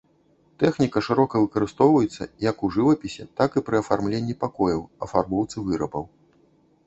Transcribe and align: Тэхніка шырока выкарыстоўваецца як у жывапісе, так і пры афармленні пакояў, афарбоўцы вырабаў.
Тэхніка 0.61 1.01
шырока 1.07 1.41
выкарыстоўваецца 1.43 2.23
як 2.45 2.63
у 2.67 2.69
жывапісе, 2.77 3.23
так 3.41 3.57
і 3.59 3.63
пры 3.67 3.75
афармленні 3.83 4.35
пакояў, 4.45 4.81
афарбоўцы 5.09 5.57
вырабаў. 5.69 6.03